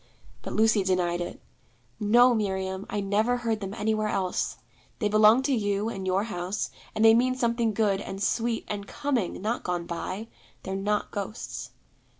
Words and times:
But 0.41 0.53
Lucy 0.53 0.83
denied 0.83 1.21
it. 1.21 1.39
'No, 1.99 2.33
Miriam, 2.33 2.87
I 2.89 3.01
never 3.01 3.37
heard 3.37 3.59
them 3.59 3.75
anywhere 3.75 4.07
else. 4.07 4.57
They 4.97 5.07
belong 5.07 5.43
to 5.43 5.53
you 5.53 5.89
and 5.89 6.07
your 6.07 6.23
house, 6.23 6.71
and 6.95 7.05
they 7.05 7.13
mean 7.13 7.35
something 7.35 7.71
good, 7.71 8.01
and 8.01 8.19
sweet, 8.19 8.65
and 8.67 8.87
coming, 8.87 9.39
not 9.43 9.61
gone 9.63 9.85
by. 9.85 10.27
They're 10.63 10.75
not 10.75 11.11
ghosts.' 11.11 11.69